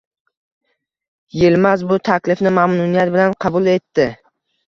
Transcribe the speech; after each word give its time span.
Yilmaz 1.41 1.83
bu 1.91 1.99
taklifni 2.09 2.53
mamnuniyat 2.61 3.13
bilan 3.17 3.37
qabul 3.45 3.69
etdi. 3.77 4.09